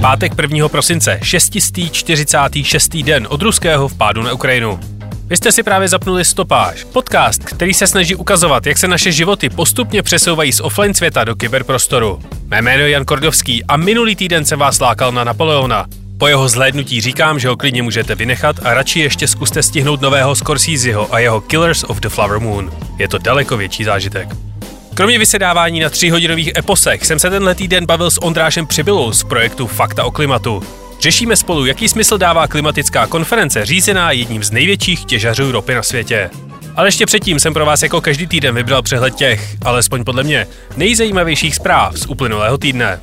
[0.00, 0.68] Pátek 1.
[0.68, 2.96] prosince, 646.
[2.96, 4.80] den od ruského vpádu na Ukrajinu.
[5.26, 9.48] Vy jste si právě zapnuli Stopáž, podcast, který se snaží ukazovat, jak se naše životy
[9.48, 12.20] postupně přesouvají z offline světa do kyberprostoru.
[12.46, 15.86] Mé jméno je Jan Kordovský a minulý týden jsem vás lákal na Napoleona.
[16.18, 20.34] Po jeho zhlédnutí říkám, že ho klidně můžete vynechat a radši ještě zkuste stihnout nového
[20.34, 22.72] Scorseseho a jeho Killers of the Flower Moon.
[22.98, 24.28] Je to daleko větší zážitek.
[24.98, 29.66] Kromě vysedávání na tříhodinových eposech jsem se tenhle týden bavil s Ondrášem Přibylou z projektu
[29.66, 30.62] Fakta o klimatu.
[31.00, 36.30] Řešíme spolu, jaký smysl dává klimatická konference řízená jedním z největších těžařů ropy na světě.
[36.76, 40.46] Ale ještě předtím jsem pro vás jako každý týden vybral přehled těch, alespoň podle mě,
[40.76, 43.00] nejzajímavějších zpráv z uplynulého týdne.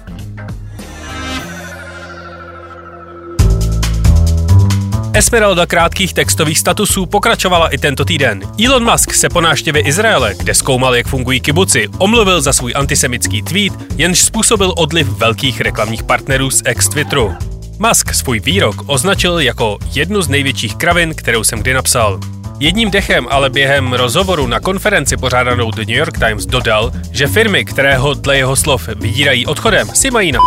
[5.16, 8.41] Esmeralda krátkých textových statusů pokračovala i tento týden.
[8.66, 13.41] Elon Musk se po návštěvě Izraele, kde zkoumal, jak fungují kibuci, omluvil za svůj antisemický
[13.41, 17.35] tweet, jenž způsobil odliv velkých reklamních partnerů z ex-Twitteru.
[17.80, 22.19] Musk svůj výrok označil jako jednu z největších kravin, kterou jsem kdy napsal.
[22.59, 27.66] Jedním dechem ale během rozhovoru na konferenci pořádanou The New York Times dodal, že firmy,
[27.66, 30.39] které ho dle jeho slov vydírají odchodem, si mají na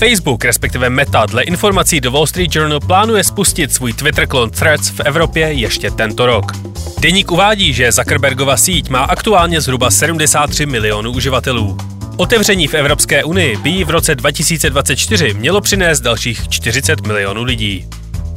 [0.00, 4.90] Facebook, respektive Meta, dle informací do Wall Street Journal plánuje spustit svůj Twitter klon Threads
[4.90, 6.52] v Evropě ještě tento rok.
[7.00, 11.76] Deník uvádí, že Zuckerbergova síť má aktuálně zhruba 73 milionů uživatelů.
[12.16, 17.86] Otevření v Evropské unii by v roce 2024 mělo přinést dalších 40 milionů lidí.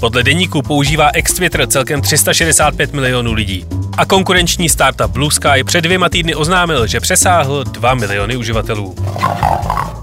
[0.03, 3.65] Podle deníku používá ex-Twitter celkem 365 milionů lidí.
[3.97, 8.95] A konkurenční startup Blue Sky před dvěma týdny oznámil, že přesáhl 2 miliony uživatelů.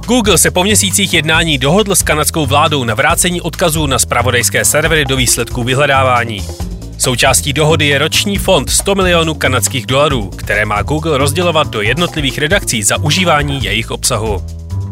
[0.07, 5.05] Google se po měsících jednání dohodl s kanadskou vládou na vrácení odkazů na spravodajské servery
[5.05, 6.47] do výsledků vyhledávání.
[6.99, 12.39] Součástí dohody je roční fond 100 milionů kanadských dolarů, které má Google rozdělovat do jednotlivých
[12.39, 14.43] redakcí za užívání jejich obsahu.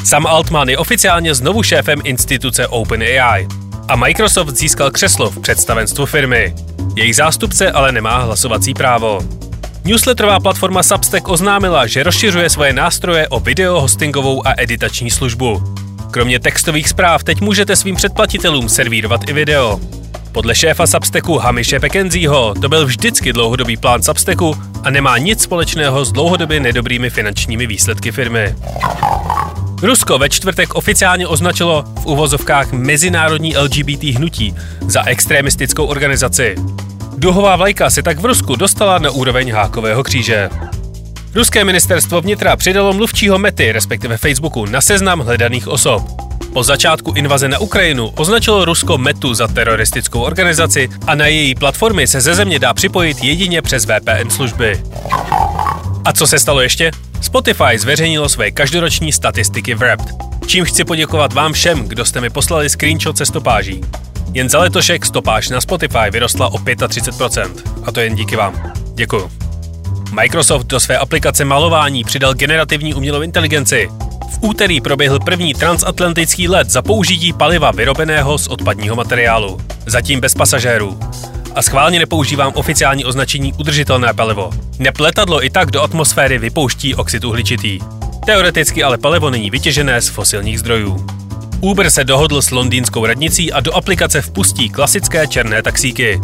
[0.05, 3.49] Sam Altman je oficiálně znovu šéfem instituce OpenAI
[3.89, 6.55] a Microsoft získal křeslo v představenstvu firmy.
[6.97, 9.21] Jejich zástupce ale nemá hlasovací právo.
[9.85, 15.75] Newsletterová platforma Substack oznámila, že rozšiřuje svoje nástroje o video hostingovou a editační službu.
[16.11, 19.81] Kromě textových zpráv teď můžete svým předplatitelům servírovat i video.
[20.33, 26.05] Podle šéfa Substacku Hamishe Pekenzího to byl vždycky dlouhodobý plán Substacku a nemá nic společného
[26.05, 28.55] s dlouhodobě nedobrými finančními výsledky firmy.
[29.83, 36.55] Rusko ve čtvrtek oficiálně označilo v uvozovkách mezinárodní LGBT hnutí za extremistickou organizaci.
[37.17, 40.51] Duhová vlajka se tak v Rusku dostala na úroveň hákového kříže.
[41.35, 46.03] Ruské ministerstvo vnitra přidalo mluvčího Mety, respektive Facebooku, na seznam hledaných osob.
[46.53, 52.07] Po začátku invaze na Ukrajinu označilo Rusko Metu za teroristickou organizaci a na její platformy
[52.07, 54.83] se ze země dá připojit jedině přes VPN služby.
[56.05, 56.91] A co se stalo ještě?
[57.21, 60.09] Spotify zveřejnilo své každoroční statistiky Wrapped,
[60.47, 63.81] čím chci poděkovat vám všem, kdo jste mi poslali screenshot se stopáží.
[64.33, 67.51] Jen za letošek stopáž na Spotify vyrostla o 35%.
[67.85, 68.73] A to jen díky vám.
[68.95, 69.31] Děkuju.
[70.13, 73.89] Microsoft do své aplikace malování přidal generativní umělou inteligenci.
[74.31, 79.61] V úterý proběhl první transatlantický let za použití paliva vyrobeného z odpadního materiálu.
[79.87, 80.99] Zatím bez pasažérů.
[81.59, 84.51] A schválně nepoužívám oficiální označení udržitelné palivo.
[84.79, 87.79] Nepletadlo i tak do atmosféry vypouští oxid uhličitý.
[88.27, 91.07] Teoreticky ale palivo není vytěžené z fosilních zdrojů.
[91.61, 96.21] Uber se dohodl s londýnskou radnicí a do aplikace vpustí klasické černé taxíky.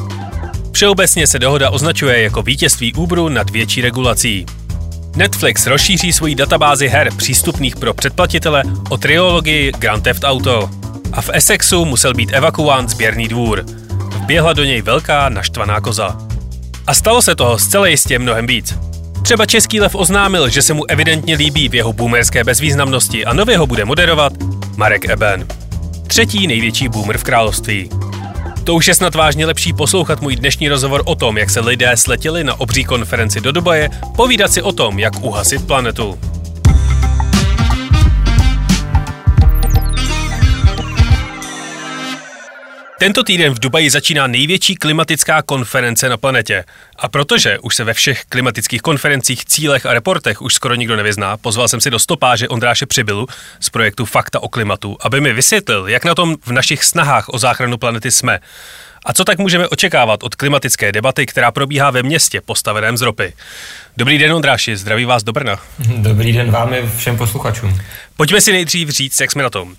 [0.73, 4.47] Všeobecně se dohoda označuje jako vítězství Uberu nad větší regulací.
[5.17, 10.71] Netflix rozšíří svoji databázi her přístupných pro předplatitele o triologii Grand Theft Auto.
[11.13, 13.84] A v Essexu musel být evakuován sběrný dvůr.
[14.15, 16.17] Vběhla do něj velká naštvaná koza.
[16.87, 18.75] A stalo se toho zcela jistě mnohem víc.
[19.23, 23.59] Třeba Český lev oznámil, že se mu evidentně líbí v jeho boomerské bezvýznamnosti a nově
[23.59, 24.33] ho bude moderovat
[24.77, 25.47] Marek Eben.
[26.07, 27.91] Třetí největší boomer v království.
[28.65, 31.97] To už je snad vážně lepší poslouchat můj dnešní rozhovor o tom, jak se lidé
[31.97, 36.19] sletěli na obří konferenci do Dubaje, povídat si o tom, jak uhasit planetu.
[43.05, 46.65] Tento týden v Dubaji začíná největší klimatická konference na planetě.
[46.97, 51.37] A protože už se ve všech klimatických konferencích, cílech a reportech už skoro nikdo nevyzná,
[51.37, 53.27] pozval jsem si do stopáže Ondráše Přibylu
[53.61, 57.39] z projektu Fakta o klimatu, aby mi vysvětlil, jak na tom v našich snahách o
[57.39, 58.41] záchranu planety jsme
[59.07, 63.33] A co tak můžeme očekávat od klimatické debaty, která probíhá ve městě postaveném z ropy?
[63.97, 65.59] Dobrý den, Ondráši, zdraví vás do Brna.
[65.97, 67.81] Dobrý den vám i všem posluchačům.
[68.17, 69.77] Pojďme si nejdřív říct, jak jsme na tom.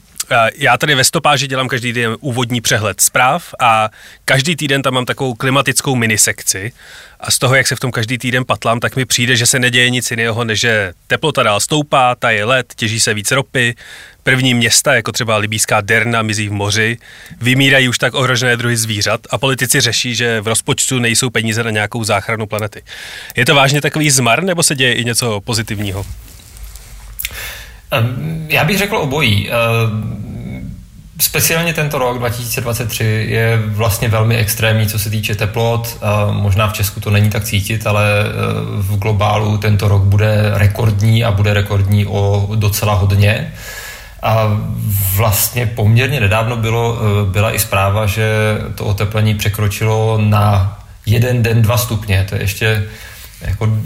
[0.56, 3.90] Já tady ve stopáži dělám každý den úvodní přehled zpráv a
[4.26, 6.72] každý týden tam mám takovou klimatickou minisekci
[7.20, 9.60] a z toho, jak se v tom každý týden patlám, tak mi přijde, že se
[9.60, 13.76] neděje nic jiného, než že teplota dál stoupá, ta je led, těží se víc ropy,
[14.24, 16.98] první města, jako třeba libýská Derna, mizí v moři,
[17.42, 21.72] vymírají už tak ohrožené druhy zvířat a politici řeší, že v rozpočtu nejsou peníze na
[21.72, 22.84] nějakou záchranu planety.
[23.36, 26.06] Je to vážně takový zmar, nebo se děje i něco pozitivního?
[28.48, 29.50] Já bych řekl obojí.
[31.20, 35.98] Speciálně tento rok 2023 je vlastně velmi extrémní, co se týče teplot.
[36.32, 38.06] Možná v Česku to není tak cítit, ale
[38.78, 43.54] v globálu tento rok bude rekordní a bude rekordní o docela hodně.
[44.22, 44.48] A
[45.16, 47.00] vlastně poměrně nedávno bylo,
[47.32, 52.26] byla i zpráva, že to oteplení překročilo na jeden den dva stupně.
[52.30, 52.84] To je ještě
[53.42, 53.78] jako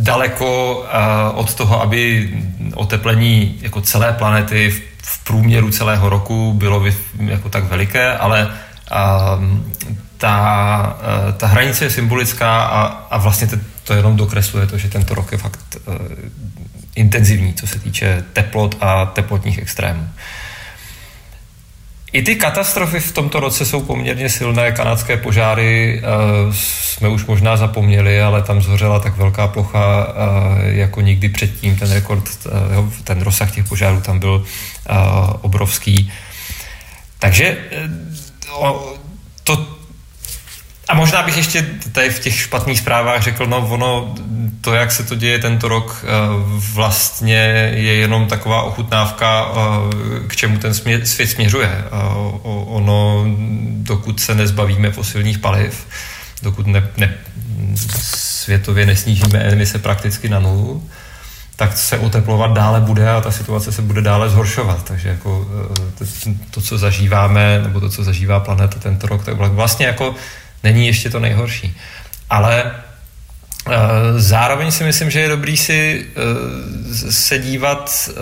[0.00, 2.30] daleko uh, od toho, aby
[2.74, 6.84] oteplení jako celé planety v, průměru celého roku bylo
[7.24, 9.44] jako tak veliké, ale uh,
[10.18, 14.88] ta, uh, ta hranice je symbolická a, a vlastně to, to jenom dokresluje to, že
[14.88, 15.94] tento rok je fakt uh,
[16.94, 20.08] intenzivní, co se týče teplot a teplotních extrémů.
[22.12, 24.72] I ty katastrofy v tomto roce jsou poměrně silné.
[24.72, 30.14] Kanadské požáry uh, jsme už možná zapomněli, ale tam zhořela tak velká plocha uh,
[30.64, 31.76] jako nikdy předtím.
[31.76, 32.24] Ten rekord,
[32.78, 34.44] uh, ten rozsah těch požárů tam byl
[35.40, 36.12] obrovský.
[37.18, 37.58] Takže
[39.44, 39.79] to,
[40.90, 44.14] a možná bych ještě tady v těch špatných zprávách řekl, no ono,
[44.60, 46.08] to, jak se to děje tento rok, eh,
[46.74, 51.68] vlastně je jenom taková ochutnávka, eh, k čemu ten svět směřuje.
[51.68, 51.88] Eh,
[52.66, 53.26] ono,
[53.72, 55.86] dokud se nezbavíme fosilních paliv,
[56.42, 57.14] dokud ne, ne,
[58.14, 60.88] světově nesnížíme emise prakticky na nulu,
[61.56, 64.84] tak se oteplovat dále bude a ta situace se bude dále zhoršovat.
[64.84, 65.48] Takže jako
[65.98, 66.04] to,
[66.50, 70.14] to co zažíváme, nebo to, co zažívá planeta tento rok, tak vlastně jako
[70.62, 71.76] není ještě to nejhorší.
[72.30, 72.72] Ale
[73.66, 73.72] uh,
[74.16, 78.14] zároveň si myslím, že je dobrý si uh, se dívat uh,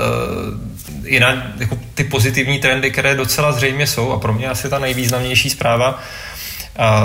[1.04, 4.78] i na jako, ty pozitivní trendy, které docela zřejmě jsou a pro mě asi ta
[4.78, 6.02] nejvýznamnější zpráva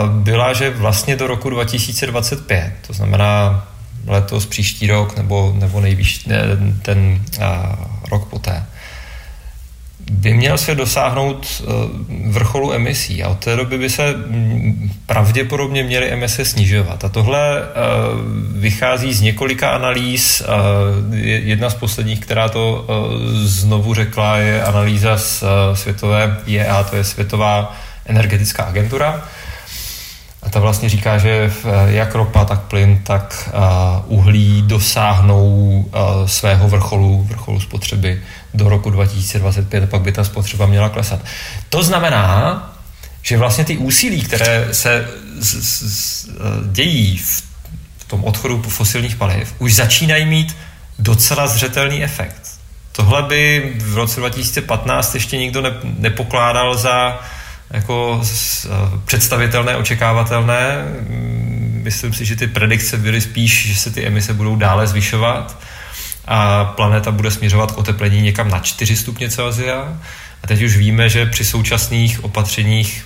[0.07, 3.63] byla, že vlastně do roku 2025, to znamená
[4.07, 6.27] letos, příští rok nebo, nebo nejvíc
[6.81, 7.79] ten a,
[8.11, 8.65] rok poté,
[10.11, 11.65] by měl svět dosáhnout eh,
[12.27, 17.05] vrcholu emisí a od té doby by se mm, pravděpodobně měly emise snižovat.
[17.05, 17.63] A tohle eh,
[18.51, 20.41] vychází z několika analýz.
[20.41, 22.87] Eh, jedna z posledních, která to
[23.43, 29.23] znovu řekla, je analýza z světové IEA, to je Světová energetická agentura.
[30.43, 31.53] A ta vlastně říká, že
[31.85, 33.49] jak ropa, tak plyn, tak
[34.05, 35.85] uhlí dosáhnou
[36.25, 38.21] svého vrcholu, vrcholu spotřeby
[38.53, 41.19] do roku 2025 a pak by ta spotřeba měla klesat.
[41.69, 42.73] To znamená,
[43.21, 45.07] že vlastně ty úsilí, které se
[45.39, 46.29] z, z, z,
[46.71, 47.43] dějí v,
[48.07, 50.55] tom odchodu po fosilních paliv, už začínají mít
[50.99, 52.59] docela zřetelný efekt.
[52.91, 57.19] Tohle by v roce 2015 ještě nikdo ne, nepokládal za
[57.71, 58.21] jako
[59.05, 60.85] představitelné, očekávatelné.
[61.83, 65.59] Myslím si, že ty predikce byly spíš, že se ty emise budou dále zvyšovat
[66.25, 69.97] a planeta bude směřovat k oteplení někam na 4 stupně Celsia.
[70.43, 73.05] A teď už víme, že při současných opatřeních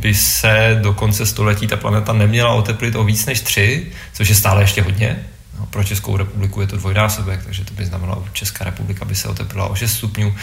[0.00, 4.34] by se do konce století ta planeta neměla oteplit o víc než 3, což je
[4.34, 5.18] stále ještě hodně.
[5.58, 9.14] No, pro Českou republiku je to dvojnásobek, takže to by znamenalo, že Česká republika by
[9.14, 10.34] se oteplila o 6 stupňů.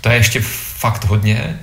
[0.00, 0.40] To je ještě
[0.78, 1.60] fakt hodně.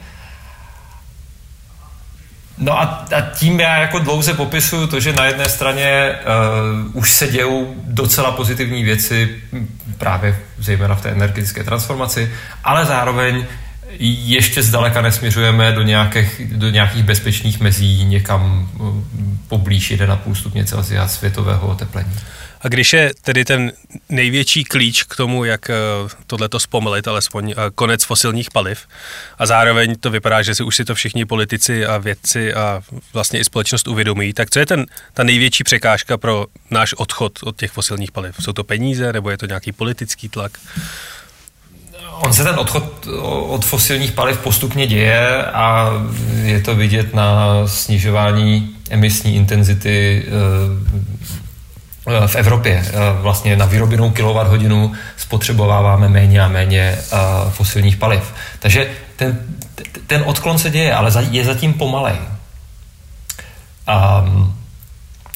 [2.61, 6.15] No a, a tím já jako dlouze popisuju to, že na jedné straně
[6.83, 9.41] uh, už se dějou docela pozitivní věci,
[9.97, 12.31] právě zejména v té energetické transformaci,
[12.63, 13.45] ale zároveň
[13.99, 18.89] ještě zdaleka nesměřujeme do nějakých, do nějakých bezpečných mezí někam uh,
[19.47, 22.13] poblíž 1,5 stupně Celsia světového oteplení.
[22.63, 23.71] A když je tedy ten
[24.09, 25.73] největší klíč k tomu, jak eh,
[26.27, 28.87] tohleto zpomalit, alespoň eh, konec fosilních paliv,
[29.37, 32.81] a zároveň to vypadá, že si už si to všichni politici a vědci a
[33.13, 37.57] vlastně i společnost uvědomí, tak co je ten, ta největší překážka pro náš odchod od
[37.57, 38.35] těch fosilních paliv?
[38.39, 40.51] Jsou to peníze nebo je to nějaký politický tlak?
[42.23, 43.07] On se ten odchod
[43.47, 45.89] od fosilních paliv postupně děje a
[46.43, 51.40] je to vidět na snižování emisní intenzity eh,
[52.27, 52.91] v Evropě eh,
[53.21, 57.17] vlastně na vyrobenou kilowatt hodinu spotřebováváme méně a méně eh,
[57.49, 58.33] fosilních paliv.
[58.59, 59.39] Takže ten,
[60.07, 62.15] ten odklon se děje, ale je zatím pomalej.
[63.87, 64.25] A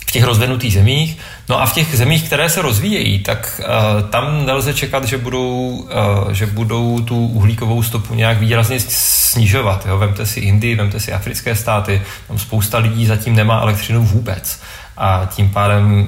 [0.08, 1.18] v těch rozvinutých zemích,
[1.50, 3.62] no a v těch zemích, které se rozvíjejí, tak
[4.10, 5.88] tam nelze čekat, že budou,
[6.32, 9.86] že budou tu uhlíkovou stopu nějak výrazně snižovat.
[9.86, 9.98] Jo?
[9.98, 14.62] Vemte si Indii, vemte si africké státy, tam spousta lidí zatím nemá elektřinu vůbec.
[14.98, 16.08] A tím pádem uh,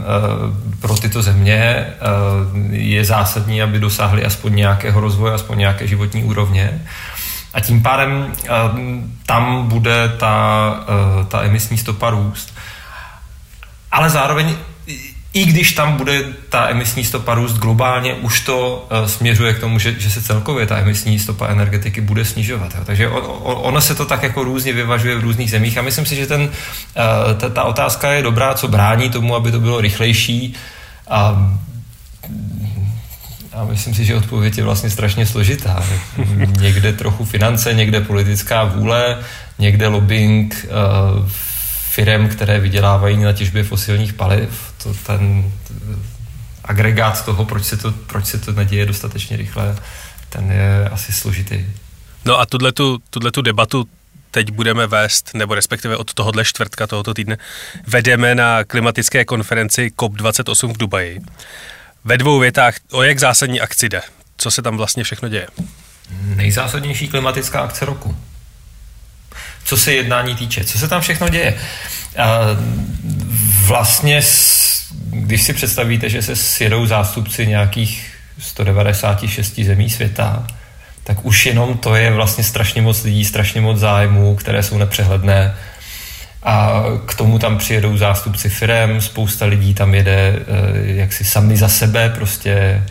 [0.80, 6.82] pro tyto země uh, je zásadní, aby dosáhly aspoň nějakého rozvoje, aspoň nějaké životní úrovně.
[7.54, 8.50] A tím pádem uh,
[9.26, 10.76] tam bude ta,
[11.28, 12.54] ta emisní stopa růst.
[13.92, 14.56] Ale zároveň
[15.38, 19.80] i když tam bude ta emisní stopa růst globálně, už to uh, směřuje k tomu,
[19.80, 22.76] že, že se celkově ta emisní stopa energetiky bude snižovat.
[22.76, 22.82] Jo.
[22.86, 26.16] Takže on, ono se to tak jako různě vyvažuje v různých zemích a myslím si,
[26.16, 26.50] že ten, uh,
[27.38, 30.54] ta, ta otázka je dobrá, co brání tomu, aby to bylo rychlejší
[31.10, 31.52] a
[33.54, 35.84] a myslím si, že odpověď je vlastně strašně složitá.
[36.60, 39.18] Někde trochu finance, někde politická vůle,
[39.60, 41.30] někde lobbying uh,
[41.98, 44.74] firm, které vydělávají na těžbě fosilních paliv.
[44.84, 45.52] To ten
[46.64, 49.76] agregát toho, proč se to, proč se to neděje dostatečně rychle,
[50.30, 51.66] ten je asi složitý.
[52.26, 52.72] No a tuhle
[53.32, 53.88] tu debatu
[54.32, 57.38] teď budeme vést, nebo respektive od tohohle čtvrtka tohoto týdne,
[57.88, 61.20] vedeme na klimatické konferenci COP28 v Dubaji.
[62.06, 64.02] Ve dvou větách, o jak zásadní akci jde?
[64.38, 65.48] Co se tam vlastně všechno děje?
[66.22, 68.18] Nejzásadnější klimatická akce roku
[69.68, 70.64] co se jednání týče.
[70.64, 71.56] Co se tam všechno děje?
[73.66, 74.22] Vlastně,
[75.10, 80.48] když si představíte, že se sjedou zástupci nějakých 196 zemí světa,
[81.04, 85.56] tak už jenom to je vlastně strašně moc lidí, strašně moc zájmů, které jsou nepřehledné.
[86.44, 90.44] A k tomu tam přijedou zástupci firem, spousta lidí tam jede eh,
[90.84, 92.84] jaksi sami za sebe, prostě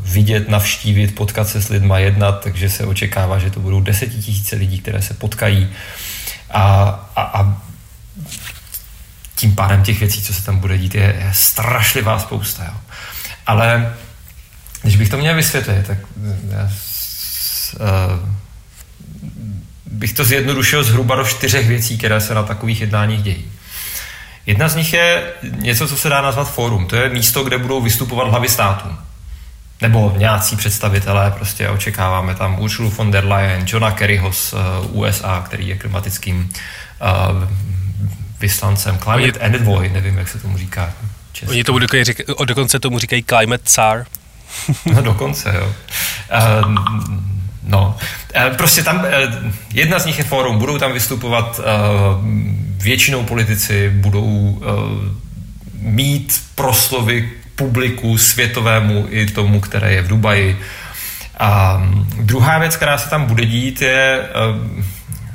[0.00, 4.78] vidět, navštívit, potkat se s lidma, jednat, takže se očekává, že to budou desetitisíce lidí,
[4.78, 5.68] které se potkají
[6.50, 6.62] a,
[7.16, 7.62] a, a
[9.34, 12.64] tím pádem těch věcí, co se tam bude dít, je, je strašlivá spousta.
[12.64, 12.74] Jo.
[13.46, 13.94] Ale
[14.82, 15.98] když bych to měl vysvětlit, tak
[16.50, 18.28] já, uh,
[19.86, 23.52] bych to zjednodušil zhruba do čtyřech věcí, které se na takových jednáních dějí.
[24.46, 26.86] Jedna z nich je něco, co se dá nazvat fórum.
[26.86, 28.88] To je místo, kde budou vystupovat hlavy států.
[29.82, 34.60] Nebo nějací představitelé, prostě očekáváme tam Ursula von der Leyen, Johna Kerryho z uh,
[34.98, 37.48] USA, který je klimatickým uh,
[38.40, 38.98] vyslancem.
[38.98, 40.92] Climate Oni, Envoy, nevím, jak se tomu říká.
[41.32, 41.52] Česky.
[41.52, 44.04] Oni tomu dokonce, řík, dokonce tomu říkají Climate Tsar.
[44.94, 45.74] no dokonce, jo.
[46.64, 46.74] Uh,
[47.62, 47.96] no,
[48.50, 51.64] uh, prostě tam, uh, jedna z nich je fórum, budou tam vystupovat uh,
[52.76, 54.62] většinou politici, budou uh,
[55.74, 57.30] mít proslovy
[57.62, 60.58] publiku světovému i tomu, které je v Dubaji.
[61.38, 61.82] A
[62.20, 64.20] druhá věc, která se tam bude dít, je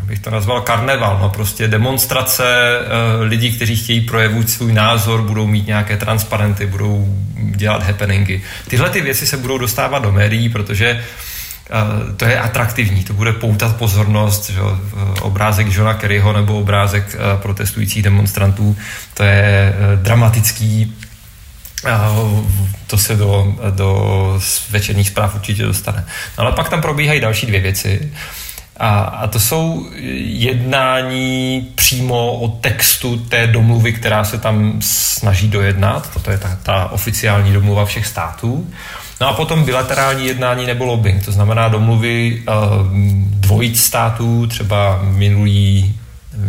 [0.07, 5.47] bych to nazval karneval, no prostě demonstrace e, lidí, kteří chtějí projevit svůj názor, budou
[5.47, 8.41] mít nějaké transparenty, budou dělat happeningy.
[8.67, 11.01] Tyhle ty věci se budou dostávat do médií, protože e,
[12.17, 14.59] to je atraktivní, to bude poutat pozornost, že
[15.21, 18.77] obrázek Johna Kerryho nebo obrázek protestujících demonstrantů,
[19.13, 20.95] to je dramatický,
[22.87, 26.05] to se do, do večerních zpráv určitě dostane.
[26.37, 28.11] No ale pak tam probíhají další dvě věci.
[28.79, 29.89] A, a to jsou
[30.25, 36.13] jednání přímo o textu té domluvy, která se tam snaží dojednat.
[36.13, 38.67] Toto je ta, ta oficiální domluva všech států.
[39.21, 42.55] No a potom bilaterální jednání nebo lobbying, to znamená domluvy uh,
[43.29, 45.95] dvojic států, třeba minulý,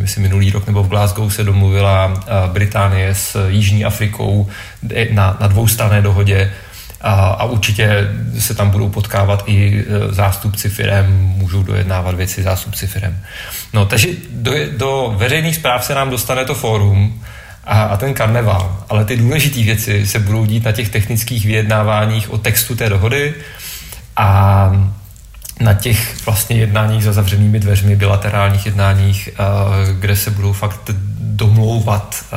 [0.01, 4.49] jestli minulý rok nebo v Glasgow se domluvila uh, Británie s Jižní Afrikou
[5.13, 6.53] na, na dvoustranné dohodě
[7.01, 12.87] a, a určitě se tam budou potkávat i e, zástupci firem, můžou dojednávat věci zástupci
[12.87, 13.19] firem.
[13.73, 17.23] No, takže do, do veřejných zpráv se nám dostane to fórum
[17.65, 22.31] a, a ten karneval, ale ty důležité věci se budou dít na těch technických vyjednáváních
[22.33, 23.35] o textu té dohody
[24.17, 24.71] a
[25.61, 29.33] na těch vlastně jednáních za zavřenými dveřmi, bilaterálních jednáních, e,
[29.93, 32.37] kde se budou fakt domlouvat e,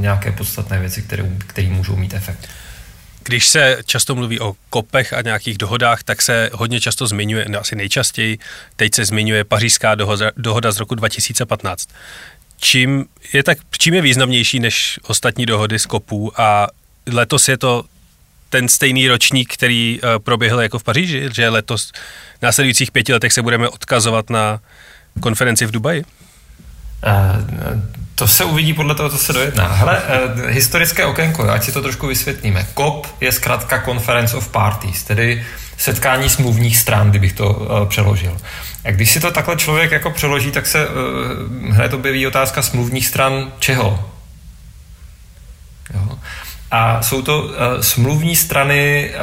[0.00, 2.48] nějaké podstatné věci, které, které můžou mít efekt.
[3.22, 7.60] Když se často mluví o kopech a nějakých dohodách, tak se hodně často zmiňuje, no
[7.60, 8.38] asi nejčastěji,
[8.76, 11.88] teď se zmiňuje pařížská dohoda, dohoda z roku 2015.
[12.56, 16.66] Čím je, tak, čím je významnější než ostatní dohody z kopů a
[17.06, 17.84] letos je to
[18.56, 21.92] ten stejný ročník, který uh, proběhl jako v Paříži, že letos
[22.38, 24.60] v následujících pěti letech se budeme odkazovat na
[25.20, 26.04] konferenci v Dubaji?
[26.04, 27.80] Uh,
[28.14, 29.68] to se uvidí podle toho, co se dojedná.
[29.68, 32.66] Hele, eh, historické okénko, ať si to trošku vysvětlíme.
[32.74, 35.46] COP je zkrátka Conference of Parties, tedy
[35.78, 38.36] setkání smluvních stran, kdybych to přeložil.
[38.84, 40.86] A když si to takhle člověk jako přeloží, tak se
[41.70, 44.10] hned objeví otázka smluvních stran čeho?
[45.94, 46.18] Jo.
[46.76, 49.18] A jsou to uh, smluvní strany uh,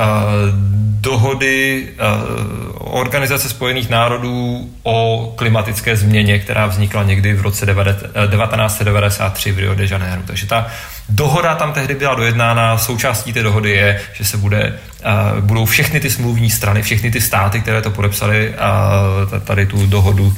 [1.01, 9.60] dohody uh, Organizace spojených národů o klimatické změně, která vznikla někdy v roce 1993 v
[9.60, 10.22] Rio de Janeiro.
[10.25, 10.67] Takže ta
[11.10, 16.00] dohoda tam tehdy byla dojednána, součástí té dohody je, že se bude, uh, budou všechny
[16.00, 20.33] ty smluvní strany, všechny ty státy, které to podepsaly, uh, tady tu dohodu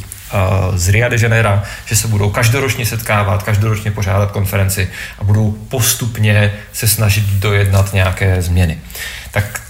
[0.76, 4.90] z Rio de Janeiro, že se budou každoročně setkávat, každoročně pořádat konferenci
[5.20, 8.80] a budou postupně se snažit dojednat nějaké změny.
[9.32, 9.62] Tak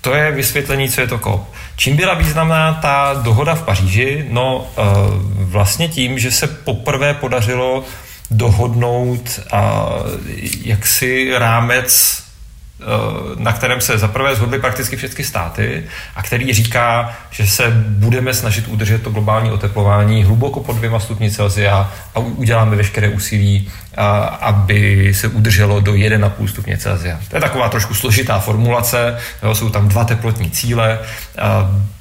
[0.00, 1.54] to je vysvětlení, co je to COP.
[1.76, 4.26] Čím byla významná ta dohoda v Paříži?
[4.30, 4.82] No e,
[5.44, 7.84] vlastně tím, že se poprvé podařilo
[8.30, 9.40] dohodnout
[10.64, 12.22] jaksi rámec
[13.38, 15.84] na kterém se zaprvé zhodly prakticky všechny státy
[16.16, 21.30] a který říká, že se budeme snažit udržet to globální oteplování hluboko pod dvěma stupni
[21.30, 23.70] Celsia a uděláme veškeré úsilí,
[24.40, 27.20] aby se udrželo do 1,5 stupně Celsia.
[27.30, 30.98] To je taková trošku složitá formulace, jo, jsou tam dva teplotní cíle,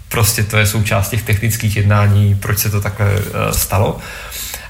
[0.08, 3.98] prostě to je součást těch technických jednání, proč se to takhle eh, stalo.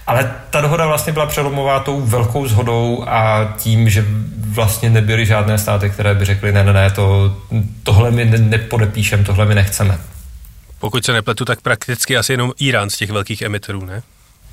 [0.08, 4.06] Ale ta dohoda vlastně byla přelomová tou velkou zhodou a tím, že
[4.50, 7.38] vlastně nebyly žádné státy, které by řekly, ne, ne, ne, to,
[7.84, 9.98] tohle my nepodepíšem, tohle my nechceme.
[10.80, 14.02] Pokud se nepletu, tak prakticky asi jenom Irán z těch velkých emiterů, ne?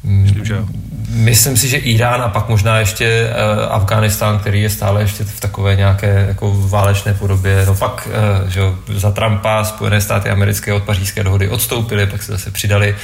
[0.04, 0.66] Myslím, že jo.
[1.08, 5.40] Myslím si, že Irán a pak možná ještě uh, Afghánistán, který je stále ještě v
[5.40, 7.64] takové nějaké jako válečné podobě.
[7.66, 8.08] No pak,
[8.42, 12.50] uh, že jo, za Trumpa Spojené státy americké od pařížské dohody odstoupily, pak se zase
[12.50, 12.96] přidali.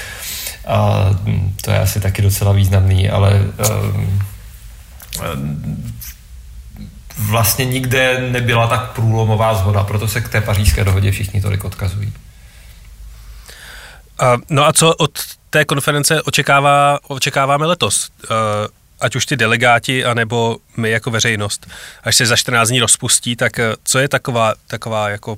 [0.66, 4.04] A hm, to je asi taky docela významný, ale uh,
[7.16, 12.12] vlastně nikde nebyla tak průlomová zhoda, proto se k té pařížské dohodě všichni tolik odkazují.
[14.18, 15.10] A, no a co od
[15.50, 18.08] té konference očekává, očekáváme letos?
[18.30, 18.36] Uh,
[19.00, 21.66] ať už ty delegáti, anebo my jako veřejnost.
[22.04, 25.36] Až se za 14 dní rozpustí, tak uh, co je taková, taková jako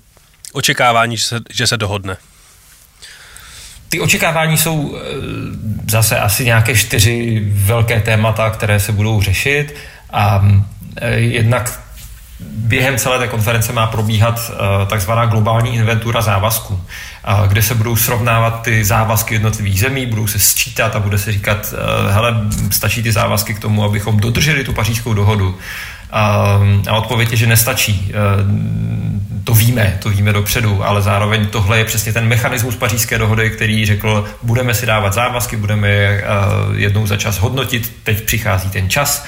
[0.53, 2.17] očekávání, že se, že se dohodne?
[3.93, 4.99] Ty očekávání jsou
[5.91, 9.75] zase asi nějaké čtyři velké témata, které se budou řešit.
[10.13, 10.43] A
[10.97, 11.81] Eh, jednak
[12.51, 16.81] během celé té konference má probíhat eh, takzvaná globální inventura závazků,
[17.25, 21.33] eh, kde se budou srovnávat ty závazky jednotlivých zemí, budou se sčítat a bude se
[21.33, 21.75] říkat,
[22.11, 22.37] hele,
[22.71, 25.59] stačí ty závazky k tomu, abychom dodrželi tu pařížskou dohodu.
[26.13, 28.13] A odpověď je, že nestačí.
[29.45, 33.87] To víme, to víme dopředu, ale zároveň tohle je přesně ten mechanismus pařížské dohody, který
[33.87, 36.25] řekl, budeme si dávat závazky, budeme je
[36.77, 39.25] jednou za čas hodnotit, teď přichází ten čas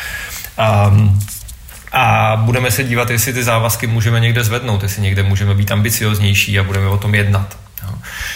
[1.92, 6.58] a budeme se dívat, jestli ty závazky můžeme někde zvednout, jestli někde můžeme být ambicioznější
[6.58, 7.63] a budeme o tom jednat.
[7.88, 7.94] Jo.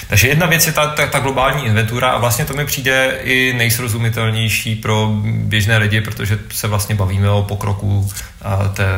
[0.08, 3.52] Takže jedna věc je ta, ta, ta globální inventura a vlastně to mi přijde i
[3.52, 8.10] nejsrozumitelnější pro běžné lidi, protože se vlastně bavíme o pokroku
[8.42, 8.88] a, té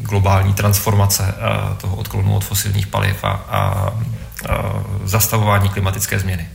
[0.00, 3.92] globální transformace a, toho odklonu od fosilních paliv a, a, a
[5.04, 6.48] zastavování klimatické změny.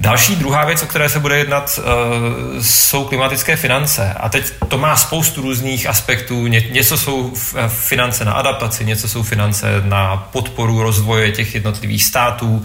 [0.00, 4.12] Další druhá věc, o které se bude jednat, eh, jsou klimatické finance.
[4.16, 6.46] A teď to má spoustu různých aspektů.
[6.46, 12.04] Ně, něco jsou eh, finance na adaptaci, něco jsou finance na podporu rozvoje těch jednotlivých
[12.04, 12.64] států.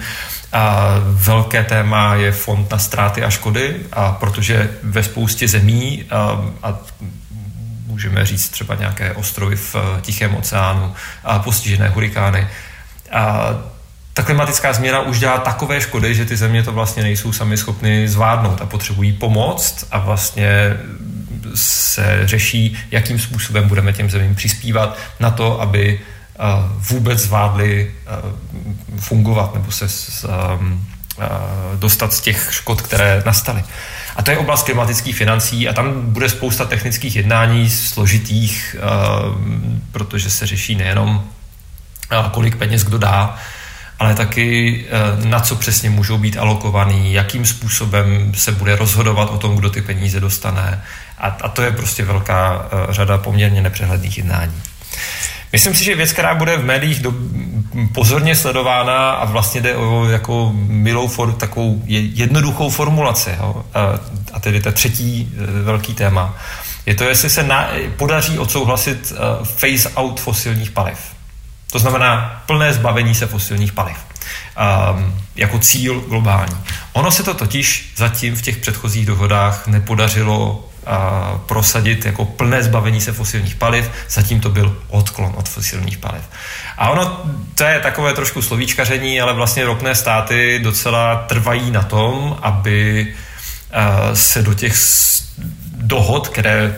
[0.54, 6.41] A velké téma je fond na ztráty a škody, a protože ve spoustě zemí a,
[6.44, 6.80] eh, a
[7.86, 12.48] můžeme říct třeba nějaké ostrovy v Tichém oceánu a postižené hurikány.
[13.12, 13.50] A
[14.21, 18.07] ta klimatická změna už dělá takové škody, že ty země to vlastně nejsou sami schopny
[18.07, 20.77] zvládnout a potřebují pomoc a vlastně
[21.55, 26.01] se řeší, jakým způsobem budeme těm zemím přispívat na to, aby
[26.39, 26.45] uh,
[26.89, 27.91] vůbec zvládli
[28.23, 29.86] uh, fungovat nebo se
[30.27, 31.25] um, uh,
[31.79, 33.63] dostat z těch škod, které nastaly.
[34.15, 38.75] A to je oblast klimatických financí a tam bude spousta technických jednání složitých,
[39.91, 41.23] protože se řeší nejenom
[42.31, 43.38] kolik peněz kdo dá,
[44.01, 49.37] ale taky eh, na co přesně můžou být alokovaný, jakým způsobem se bude rozhodovat o
[49.37, 50.83] tom, kdo ty peníze dostane.
[51.17, 54.61] A, a to je prostě velká eh, řada poměrně nepřehledných jednání.
[55.51, 57.13] Myslím si, že věc, která bude v médiích do,
[57.93, 63.79] pozorně sledována a vlastně jde o jako milou for, takovou jednoduchou formulaci, jo, a,
[64.33, 66.37] a tedy ta třetí eh, velký téma,
[66.85, 70.97] je to, jestli se na, podaří odsouhlasit uh, phase out fosilních paliv.
[71.71, 76.57] To znamená plné zbavení se fosilních paliv um, jako cíl globální.
[76.93, 80.67] Ono se to totiž zatím v těch předchozích dohodách nepodařilo
[81.45, 86.21] prosadit jako plné zbavení se fosilních paliv, zatím to byl odklon od fosilních paliv.
[86.77, 87.21] A ono,
[87.55, 93.07] to je takové trošku slovíčkaření, ale vlastně ropné státy docela trvají na tom, aby
[94.13, 94.73] se do těch
[95.71, 96.75] dohod, které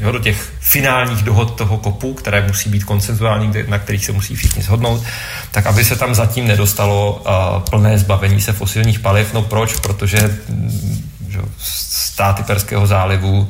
[0.00, 4.34] jo, do těch finálních dohod toho kopu, které musí být koncenzuální, na kterých se musí
[4.34, 5.02] všichni shodnout,
[5.50, 7.24] tak aby se tam zatím nedostalo
[7.70, 9.34] plné zbavení se fosilních paliv.
[9.34, 9.76] No proč?
[9.80, 10.38] Protože
[11.28, 13.48] že, státy Perského zálivu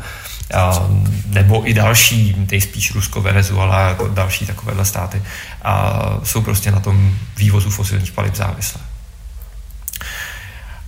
[0.55, 0.89] a,
[1.27, 5.23] nebo i další, nejspíš Rusko, Venezuela, jako další takovéhle státy,
[5.63, 8.81] a jsou prostě na tom vývozu fosilních paliv závislé.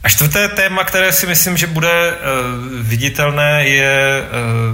[0.02, 2.16] A čtvrté téma, které si myslím, že bude uh,
[2.86, 4.22] viditelné, je,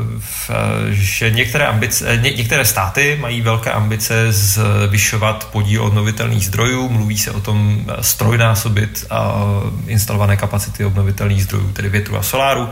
[0.08, 0.54] uh,
[0.90, 6.88] že některé, ambice, ně, některé státy mají velké ambice zvyšovat podíl obnovitelných zdrojů.
[6.88, 12.68] Mluví se o tom strojnásobit uh, instalované kapacity obnovitelných zdrojů, tedy větru a soláru.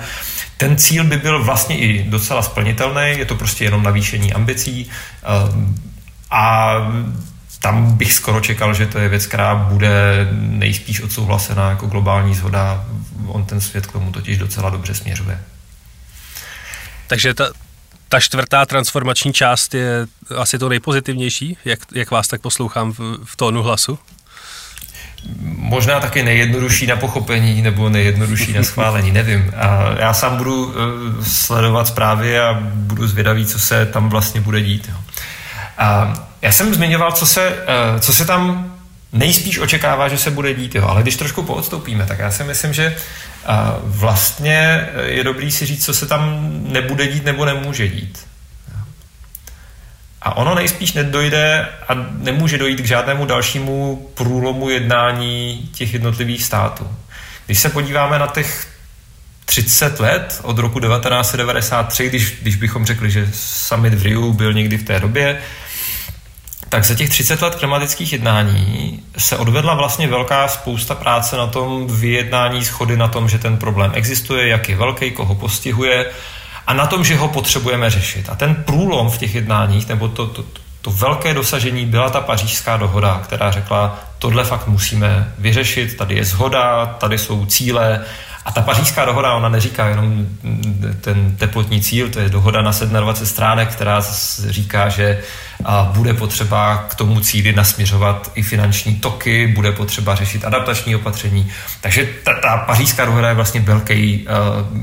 [0.57, 4.91] Ten cíl by byl vlastně i docela splnitelný, je to prostě jenom navýšení ambicí.
[6.31, 6.77] A
[7.65, 12.85] tam bych skoro čekal, že to je věc, která bude nejspíš odsouhlasená jako globální zhoda.
[13.27, 15.41] On ten svět k tomu totiž docela dobře směřuje.
[17.07, 17.49] Takže ta,
[18.09, 23.37] ta čtvrtá transformační část je asi to nejpozitivnější, jak, jak vás tak poslouchám v, v
[23.37, 23.99] tónu hlasu?
[25.43, 29.53] Možná taky nejjednodušší na pochopení nebo nejjednodušší na schválení, nevím.
[29.57, 30.75] A já sám budu uh,
[31.23, 34.91] sledovat zprávy a budu zvědavý, co se tam vlastně bude dít.
[35.79, 38.75] A já jsem zmiňoval, co se, eh, co se tam
[39.13, 40.87] nejspíš očekává, že se bude dít, jo.
[40.89, 43.49] ale když trošku poodstoupíme, tak já si myslím, že eh,
[43.83, 48.27] vlastně je dobrý si říct, co se tam nebude dít nebo nemůže dít.
[50.23, 56.97] A ono nejspíš nedojde a nemůže dojít k žádnému dalšímu průlomu jednání těch jednotlivých států.
[57.47, 58.67] Když se podíváme na těch
[59.45, 64.79] 30 let od roku 1993, když, když bychom řekli, že summit v Riu byl někdy
[64.79, 65.41] v té době,
[66.69, 71.87] tak za těch 30 let klimatických jednání se odvedla vlastně velká spousta práce na tom
[71.87, 76.07] vyjednání schody na tom, že ten problém existuje, jak je velký, koho postihuje
[76.67, 78.29] a na tom, že ho potřebujeme řešit.
[78.29, 80.45] A ten průlom v těch jednáních, nebo to, to,
[80.81, 86.25] to velké dosažení byla ta pařížská dohoda, která řekla, tohle fakt musíme vyřešit, tady je
[86.25, 88.05] zhoda, tady jsou cíle
[88.45, 90.27] a ta pařížská dohoda, ona neříká jenom
[91.01, 94.01] ten teplotní cíl, to je dohoda na 27 stránek, která
[94.49, 95.23] říká, že
[95.93, 101.51] bude potřeba k tomu cíli nasměřovat i finanční toky, bude potřeba řešit adaptační opatření.
[101.81, 104.79] Takže ta, ta pařížská dohoda je vlastně velký uh,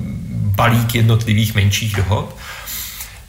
[0.56, 2.38] balík jednotlivých menších dohod.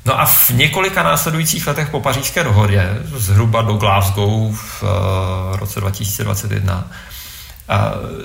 [0.04, 5.80] No a v několika následujících letech po pařížské dohodě, zhruba do Glasgow v uh, roce
[5.80, 6.90] 2021,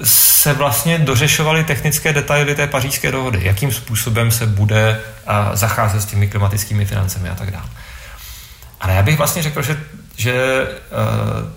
[0.03, 5.01] se vlastně dořešovaly technické detaily té pařížské dohody, jakým způsobem se bude
[5.53, 7.65] zacházet s těmi klimatickými financemi a tak dále.
[8.79, 9.79] Ale já bych vlastně řekl, že,
[10.15, 10.33] že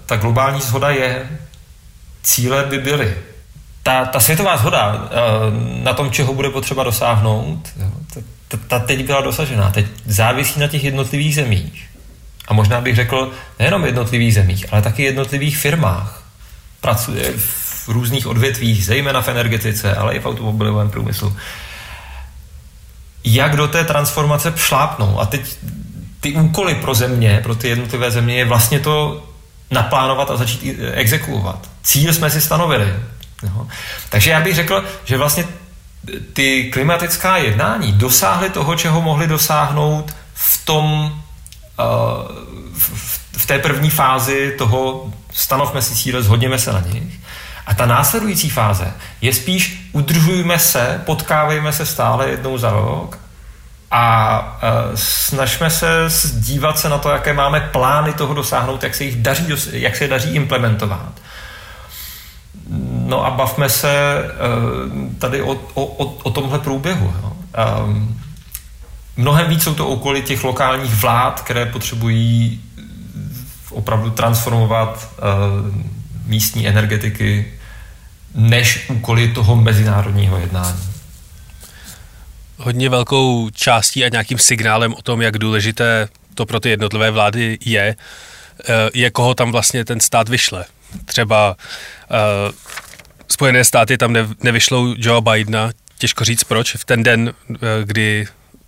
[0.07, 1.29] ta globální shoda je,
[2.23, 3.14] cíle by byly.
[3.83, 5.09] Ta, ta světová shoda
[5.83, 7.69] na tom, čeho bude potřeba dosáhnout,
[8.49, 9.71] ta, ta teď byla dosažená.
[9.71, 11.88] Teď závisí na těch jednotlivých zemích.
[12.49, 16.23] A možná bych řekl nejenom jednotlivých zemích, ale taky jednotlivých firmách.
[16.81, 17.33] Pracuje
[17.90, 21.37] různých odvětvích, zejména v energetice, ale i v automobilovém průmyslu.
[23.24, 25.20] Jak do té transformace šlápnou?
[25.20, 25.57] A teď
[26.20, 29.24] ty úkoly pro země, pro ty jednotlivé země je vlastně to
[29.70, 31.70] naplánovat a začít exekuovat.
[31.83, 32.94] Cíl jsme si stanovili.
[33.42, 33.66] Jo.
[34.09, 35.44] Takže já bych řekl, že vlastně
[36.33, 41.22] ty klimatická jednání dosáhly toho, čeho mohly dosáhnout v tom,
[41.79, 42.37] uh,
[43.37, 47.19] v té první fázi toho stanovme si cíle, zhodněme se na nich.
[47.66, 53.18] A ta následující fáze je spíš udržujme se, potkávejme se stále jednou za rok
[53.90, 59.05] a e, snažme se dívat se na to, jaké máme plány toho dosáhnout, jak se
[59.05, 61.12] jich daří, jak se daří implementovat.
[62.90, 64.25] No a bavme se e,
[65.18, 67.14] tady o, o, o tomhle průběhu.
[67.23, 67.33] Jo.
[67.55, 67.64] E,
[69.16, 72.61] mnohem víc jsou to úkoly těch lokálních vlád, které potřebují
[73.70, 75.09] opravdu transformovat
[76.31, 77.53] místní energetiky
[78.35, 80.90] než úkoly toho mezinárodního jednání.
[82.57, 87.59] Hodně velkou částí a nějakým signálem o tom, jak důležité to pro ty jednotlivé vlády
[87.64, 87.97] je,
[88.69, 90.64] eh, je koho tam vlastně ten stát vyšle.
[91.05, 91.57] Třeba
[92.11, 92.16] uh,
[93.29, 98.27] Spojené státy tam ne, nevyšlou Joe Bidena, těžko říct proč, v ten den, uh, kdy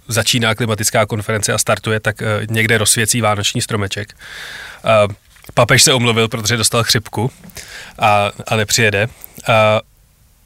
[0.08, 4.16] začíná klimatická konference a startuje, tak někde rozsvěcí vánoční stromeček.
[5.54, 7.30] Papež se omluvil, protože dostal chřipku
[7.98, 9.08] a, a nepřijede.
[9.48, 9.80] A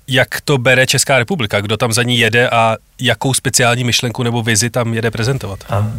[0.08, 4.42] jak to bere Česká republika, kdo tam za ní jede a jakou speciální myšlenku nebo
[4.42, 5.64] vizi tam jede prezentovat.
[5.68, 5.92] A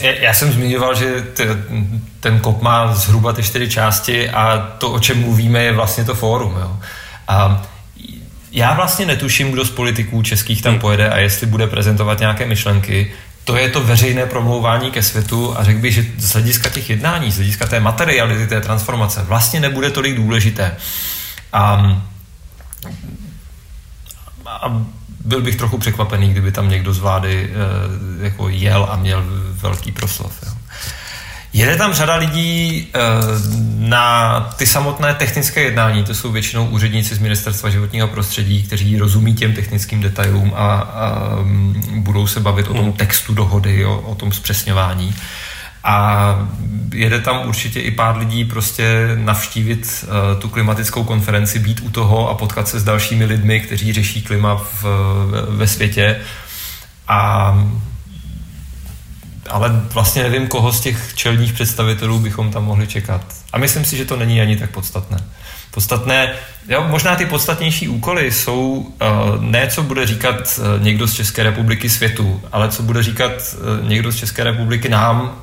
[0.00, 1.26] já jsem zmiňoval, že
[2.20, 6.14] ten kop má zhruba ty čtyři části a to, o čem mluvíme, je vlastně to
[6.14, 6.56] fórum.
[6.60, 6.76] Jo.
[7.28, 7.66] A
[8.52, 10.80] já vlastně netuším, kdo z politiků českých tam hmm.
[10.80, 13.12] pojede a jestli bude prezentovat nějaké myšlenky.
[13.46, 17.32] To je to veřejné promlouvání ke světu a řekl bych, že z hlediska těch jednání,
[17.32, 20.76] z hlediska té materiality, té transformace vlastně nebude tolik důležité.
[21.52, 21.96] A,
[24.46, 24.82] a
[25.20, 27.50] byl bych trochu překvapený, kdyby tam někdo z vlády
[28.20, 30.32] e, jako jel a měl velký proslov.
[30.46, 30.52] Jo.
[31.56, 32.98] Jede tam řada lidí e,
[33.78, 39.34] na ty samotné technické jednání, to jsou většinou úředníci z Ministerstva životního prostředí, kteří rozumí
[39.34, 41.12] těm technickým detailům a, a
[41.96, 42.92] budou se bavit o tom hmm.
[42.92, 45.14] textu dohody, o, o tom zpřesňování.
[45.84, 46.48] A
[46.94, 52.30] jede tam určitě i pár lidí prostě navštívit uh, tu klimatickou konferenci, být u toho
[52.30, 54.84] a potkat se s dalšími lidmi, kteří řeší klima v,
[55.48, 56.16] ve světě.
[57.08, 57.52] A
[59.48, 63.34] ale vlastně nevím, koho z těch čelních představitelů bychom tam mohli čekat.
[63.52, 65.18] A myslím si, že to není ani tak podstatné.
[65.70, 66.32] Podstatné,
[66.68, 71.42] jo, možná ty podstatnější úkoly jsou uh, ne, co bude říkat uh, někdo z České
[71.42, 75.42] republiky světu, ale co bude říkat uh, někdo z České republiky nám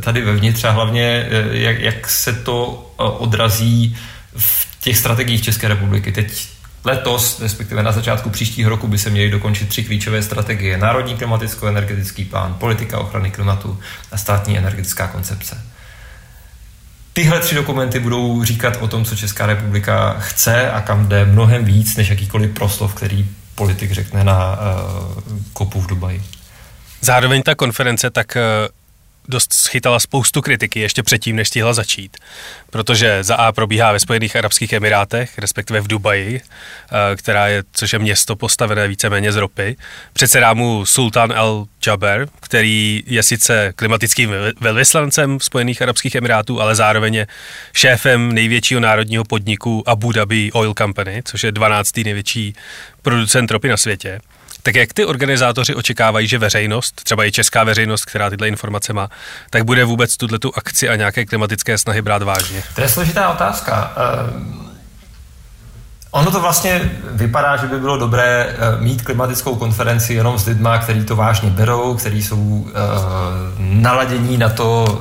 [0.00, 3.96] tady vevnitř a hlavně jak, jak se to odrazí
[4.36, 6.12] v těch strategiích České republiky.
[6.12, 6.48] Teď
[6.84, 10.78] Letos, respektive na začátku příštího roku, by se měly dokončit tři klíčové strategie.
[10.78, 13.80] Národní klimaticko-energetický plán, politika ochrany klimatu
[14.12, 15.62] a státní energetická koncepce.
[17.12, 21.64] Tyhle tři dokumenty budou říkat o tom, co Česká republika chce a kam jde mnohem
[21.64, 26.22] víc, než jakýkoliv proslov, který politik řekne na uh, kopu v Dubaji.
[27.00, 28.83] Zároveň ta konference tak uh
[29.28, 32.16] dost schytala spoustu kritiky ještě předtím, než stihla začít.
[32.70, 37.92] Protože za A probíhá ve Spojených Arabských Emirátech, respektive v Dubaji, eh, která je, což
[37.92, 39.76] je město postavené víceméně z ropy.
[40.12, 47.14] Předsedá mu Sultan El Jaber, který je sice klimatickým velvyslancem Spojených Arabských Emirátů, ale zároveň
[47.14, 47.26] je
[47.72, 51.96] šéfem největšího národního podniku Abu Dhabi Oil Company, což je 12.
[52.04, 52.54] největší
[53.02, 54.20] producent ropy na světě.
[54.64, 59.08] Tak jak ty organizátoři očekávají, že veřejnost, třeba i česká veřejnost, která tyhle informace má,
[59.50, 62.62] tak bude vůbec tuhle tu akci a nějaké klimatické snahy brát vážně?
[62.74, 63.92] To je složitá otázka.
[63.96, 64.64] Uh...
[66.14, 70.78] Ono to vlastně vypadá, že by bylo dobré eh, mít klimatickou konferenci jenom s lidma,
[70.78, 72.70] kteří to vážně berou, kteří jsou uh,
[73.58, 74.98] naladění na to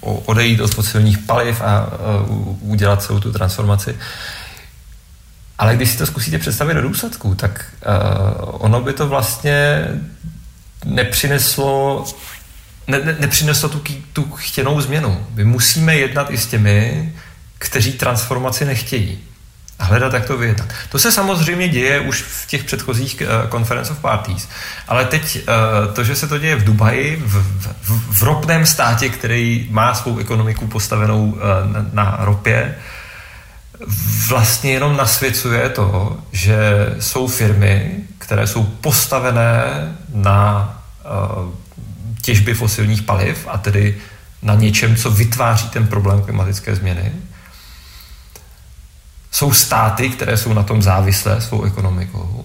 [0.00, 1.88] uh, odejít od fosilních paliv a
[2.28, 3.96] uh, udělat celou tu transformaci.
[5.60, 9.86] Ale když si to zkusíte představit do důsledku, tak uh, ono by to vlastně
[10.84, 12.04] nepřineslo
[12.86, 15.26] ne, ne, nepřineslo tu, tu chtěnou změnu.
[15.34, 17.12] My musíme jednat i s těmi,
[17.58, 19.18] kteří transformaci nechtějí.
[19.78, 20.68] A hledat, jak to vyjednat.
[20.88, 24.48] To se samozřejmě děje už v těch předchozích uh, Conference of Parties.
[24.88, 27.42] Ale teď uh, to, že se to děje v Dubaji, v,
[27.82, 31.40] v, v ropném státě, který má svou ekonomiku postavenou uh,
[31.72, 32.82] na, na ropě, uh,
[34.28, 36.56] vlastně jenom nasvěcuje to, že
[37.00, 39.62] jsou firmy, které jsou postavené
[40.14, 40.68] na
[41.04, 41.48] uh,
[42.22, 43.96] těžby fosilních paliv a tedy
[44.42, 47.12] na něčem, co vytváří ten problém klimatické změny.
[49.30, 52.44] Jsou státy, které jsou na tom závislé svou ekonomikou.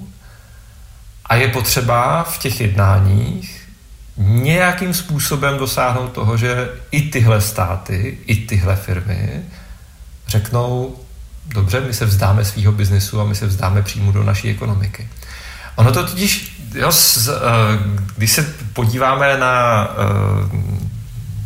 [1.25, 3.69] A je potřeba v těch jednáních
[4.17, 9.43] nějakým způsobem dosáhnout toho, že i tyhle státy, i tyhle firmy
[10.27, 10.95] řeknou,
[11.47, 15.07] dobře, my se vzdáme svého biznesu a my se vzdáme příjmu do naší ekonomiky.
[15.75, 17.31] Ono to totiž, jo, z, eh,
[18.17, 20.75] když se podíváme na eh,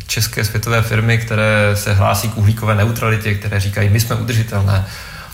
[0.07, 4.85] české světové firmy, které se hlásí k uhlíkové neutralitě, které říkají, my jsme udržitelné,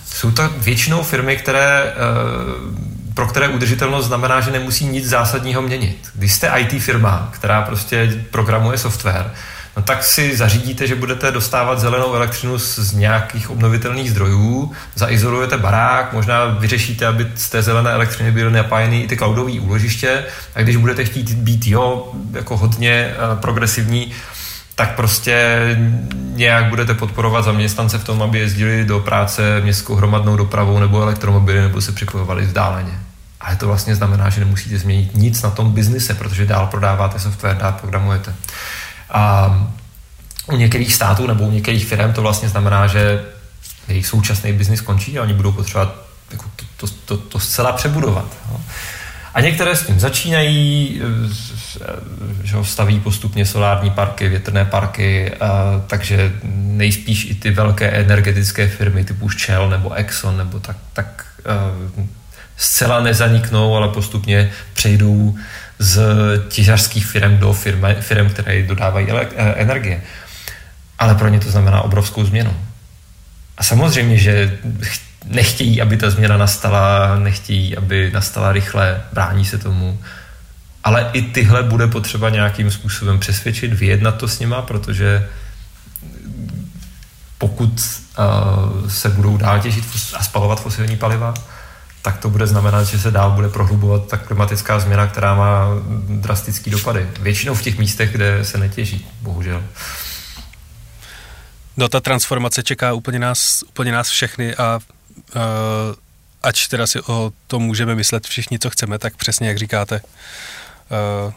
[0.06, 1.94] jsou to většinou firmy, které, eh,
[3.14, 6.10] pro které udržitelnost znamená, že nemusí nic zásadního měnit.
[6.14, 9.32] Když jste IT firma, která prostě programuje software,
[9.78, 16.14] no tak si zařídíte, že budete dostávat zelenou elektřinu z nějakých obnovitelných zdrojů, zaizolujete barák,
[16.14, 20.24] možná vyřešíte, aby z té zelené elektřiny byly napájeny i ty cloudové úložiště
[20.56, 24.12] a když budete chtít být jo, jako hodně eh, progresivní,
[24.76, 25.60] tak prostě
[26.16, 31.62] nějak budete podporovat zaměstnance v tom, aby jezdili do práce městskou hromadnou dopravou nebo elektromobily
[31.62, 33.00] nebo se připojovali vzdáleně.
[33.42, 37.58] Ale to vlastně znamená, že nemusíte změnit nic na tom biznise, protože dál prodáváte software,
[37.58, 38.34] dál programujete.
[39.10, 39.54] A
[40.52, 43.24] u některých států nebo u některých firm to vlastně znamená, že
[43.88, 45.96] jejich současný biznis končí a oni budou potřebovat
[46.32, 48.26] jako to, to, to, to zcela přebudovat.
[48.52, 48.62] No.
[49.34, 51.02] A některé s tím začínají,
[52.44, 55.32] že staví postupně solární parky, větrné parky,
[55.88, 61.26] takže nejspíš i ty velké energetické firmy typu Shell nebo Exxon nebo tak, tak
[62.58, 65.36] zcela nezaniknou, ale postupně přejdou
[65.80, 66.02] z
[66.48, 70.02] těžařských firm do firmy, firm, které dodávají e, energie.
[71.00, 72.58] Ale pro ně to znamená obrovskou změnu.
[73.58, 74.58] A samozřejmě, že
[75.26, 80.00] nechtějí, aby ta změna nastala, nechtějí, aby nastala rychle, brání se tomu.
[80.84, 85.28] Ale i tyhle bude potřeba nějakým způsobem přesvědčit, vyjednat to s nima, protože
[87.38, 87.82] pokud
[88.18, 89.86] uh, se budou dál těžit
[90.18, 91.34] a spalovat fosilní paliva,
[92.06, 95.68] tak to bude znamenat, že se dál bude prohlubovat ta klimatická změna, která má
[96.08, 97.10] drastický dopady.
[97.20, 99.64] Většinou v těch místech, kde se netěží, bohužel.
[101.78, 104.80] No ta transformace čeká úplně nás, úplně nás všechny a
[105.36, 105.42] uh,
[106.44, 110.02] ač teda si o tom můžeme myslet všichni, co chceme, tak přesně jak říkáte,
[111.26, 111.34] uh,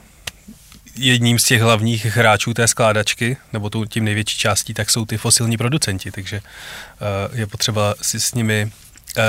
[0.94, 5.56] jedním z těch hlavních hráčů té skládačky, nebo tím největší částí, tak jsou ty fosilní
[5.56, 8.70] producenti, takže uh, je potřeba si s nimi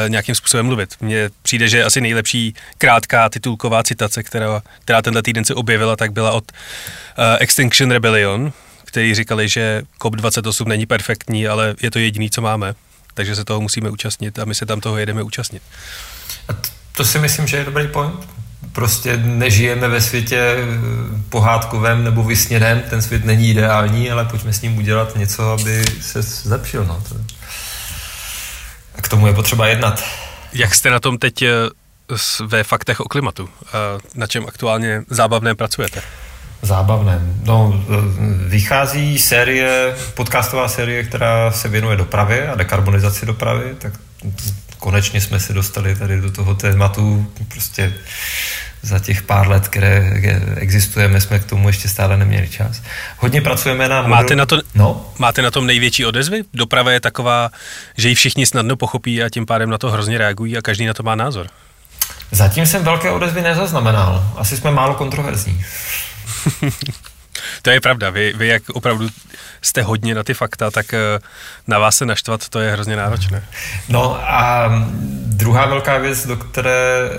[0.08, 0.96] nějakým způsobem mluvit.
[1.02, 6.12] Mně přijde, že asi nejlepší krátká titulková citace, která, která tenhle týden se objevila, tak
[6.12, 8.54] byla od uh, Extinction Rebellion,
[8.86, 12.76] kteří říkali, že COP28 není perfektní, ale je to jediný, co máme.
[13.13, 15.62] Takže se toho musíme účastnit a my se tam toho jedeme účastnit.
[16.50, 16.54] A
[16.98, 18.15] to si myslím, že je dobrý point.
[18.72, 20.56] Prostě nežijeme ve světě
[21.30, 26.22] pohádkovém nebo vysněném, ten svět není ideální, ale pojďme s ním udělat něco, aby se
[26.22, 26.86] zlepšil.
[26.86, 27.04] No.
[27.38, 27.38] A
[29.01, 30.03] k tomu je potřeba jednat.
[30.53, 31.49] Jak jste na tom teď eh,
[32.45, 33.49] ve faktech o klimatu?
[34.15, 36.01] Na čem aktuálně zábavné pracujete?
[36.62, 37.19] Zábavné.
[37.43, 37.83] No,
[38.47, 43.93] vychází série, podcastová série, která se věnuje dopravě a dekarbonizaci dopravy, tak
[44.79, 47.93] konečně jsme se dostali tady do toho tématu, prostě
[48.82, 50.12] za těch pár let, které
[50.56, 52.82] existujeme, jsme k tomu ještě stále neměli čas.
[53.18, 54.02] Hodně pracujeme na...
[54.02, 54.10] Model...
[54.10, 55.06] Máte, na to, no?
[55.18, 56.44] máte na tom největší odezvy?
[56.54, 57.50] Doprava je taková,
[57.98, 60.94] že ji všichni snadno pochopí a tím pádem na to hrozně reagují a každý na
[60.94, 61.48] to má názor.
[62.32, 64.34] Zatím jsem velké odezvy nezaznamenal.
[64.38, 65.65] Asi jsme málo kontroverzní.
[67.62, 68.10] to je pravda.
[68.10, 69.10] Vy, vy jak opravdu
[69.62, 71.19] jste hodně na ty fakta, tak eh,
[71.67, 73.43] na vás se naštvat, to je hrozně náročné.
[73.89, 74.69] No a
[75.25, 77.17] druhá velká věc, do které, eh,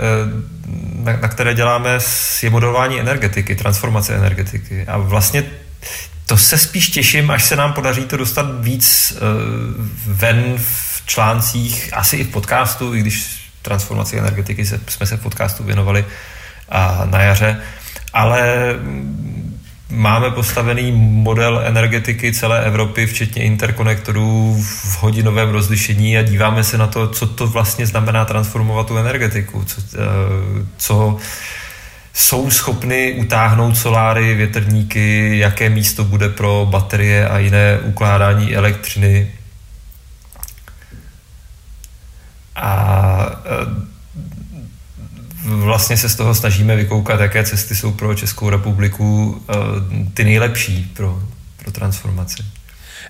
[0.94, 1.98] na, na které děláme,
[2.42, 4.87] je modelování energetiky, transformace energetiky.
[4.87, 5.44] A vlastně
[6.26, 9.26] to se spíš těším, až se nám podaří to dostat víc uh,
[10.06, 15.22] ven v článcích, asi i v podcastu, i když transformaci energetiky se, jsme se v
[15.22, 16.04] podcastu věnovali
[16.68, 17.62] a na jaře.
[18.12, 18.74] Ale
[19.90, 26.87] máme postavený model energetiky celé Evropy, včetně interkonektorů v hodinovém rozlišení a díváme se na
[26.87, 29.98] to, co to vlastně znamená transformovat tu energetiku, co, eh,
[30.76, 31.16] co
[32.12, 39.31] jsou schopny utáhnout soláry, větrníky, jaké místo bude pro baterie a jiné ukládání elektřiny.
[42.57, 43.10] A
[45.50, 49.54] vlastně se z toho snažíme vykoukat, jaké cesty jsou pro Českou republiku eh,
[50.14, 51.22] ty nejlepší pro,
[51.56, 52.42] pro transformaci.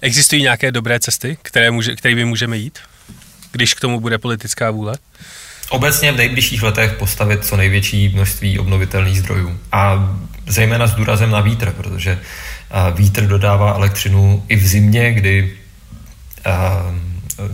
[0.01, 2.79] Existují nějaké dobré cesty, které může, kterými můžeme jít,
[3.53, 4.99] když k tomu bude politická vůle?
[5.71, 9.59] Obecně v nejbližších letech postavit co největší množství obnovitelných zdrojů.
[9.73, 10.11] A
[10.47, 15.57] zejména s důrazem na vítr, protože eh, vítr dodává elektřinu i v zimě, kdy
[16.47, 16.53] eh,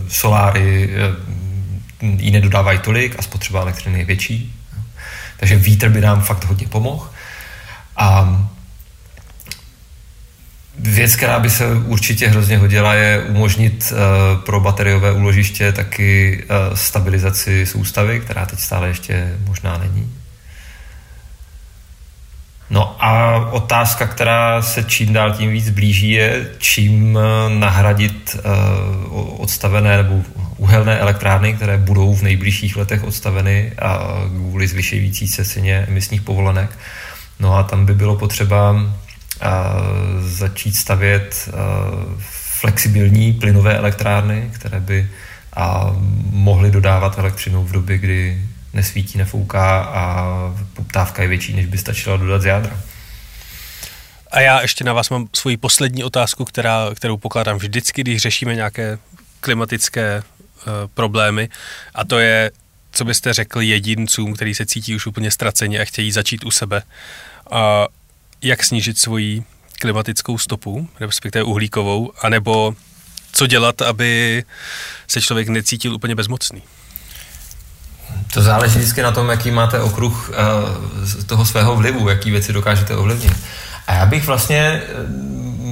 [0.07, 0.89] soláry
[2.01, 4.53] ji nedodávají tolik a spotřeba elektřiny je větší.
[5.37, 7.09] Takže vítr by nám fakt hodně pomohl.
[7.97, 8.39] A
[10.79, 13.97] Věc, která by se určitě hrozně hodila, je umožnit uh,
[14.43, 20.16] pro bateriové úložiště taky uh, stabilizaci soustavy, která teď stále ještě možná není.
[22.69, 29.41] No a otázka, která se čím dál tím víc blíží, je, čím eh, nahradit uh,
[29.41, 30.21] odstavené nebo
[30.57, 36.69] uhelné elektrárny, které budou v nejbližších letech odstaveny a kvůli zvyšující se ceně emisních povolenek.
[37.39, 38.75] No a tam by bylo potřeba
[39.41, 39.73] a,
[40.19, 41.49] začít stavět
[42.59, 45.09] flexibilní plynové elektrárny, které by
[46.31, 48.41] mohly dodávat elektřinu v době, kdy
[48.73, 50.27] nesvítí, nefouká a
[50.73, 52.79] poptávka je větší, než by stačila dodat z jádra.
[54.31, 58.55] A já ještě na vás mám svoji poslední otázku, která, kterou pokládám vždycky, když řešíme
[58.55, 58.97] nějaké
[59.39, 60.23] klimatické
[60.67, 61.49] Eh, problémy
[61.95, 62.51] a to je,
[62.91, 66.83] co byste řekl jedincům, který se cítí už úplně ztraceně a chtějí začít u sebe.
[67.51, 67.87] A
[68.41, 69.43] jak snížit svoji
[69.79, 72.75] klimatickou stopu, respektive uhlíkovou, anebo
[73.31, 74.43] co dělat, aby
[75.07, 76.61] se člověk necítil úplně bezmocný?
[78.33, 82.95] To záleží vždycky na tom, jaký máte okruh uh, toho svého vlivu, jaký věci dokážete
[82.95, 83.33] ovlivnit.
[83.87, 84.81] A já bych vlastně